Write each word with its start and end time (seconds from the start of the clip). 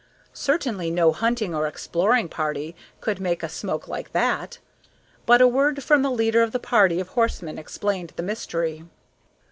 Certainly 0.33 0.89
no 0.89 1.11
hunting 1.11 1.53
or 1.53 1.67
exploring 1.67 2.27
party 2.27 2.75
could 3.01 3.19
make 3.19 3.43
a 3.43 3.47
smoke 3.47 3.87
like 3.87 4.13
that. 4.13 4.57
But 5.27 5.41
a 5.41 5.47
word 5.47 5.83
from 5.83 6.01
the 6.01 6.09
leader 6.09 6.41
of 6.41 6.53
the 6.53 6.59
party 6.59 6.99
of 6.99 7.09
horsemen 7.09 7.59
explained 7.59 8.13
the 8.15 8.23
mystery. 8.23 8.83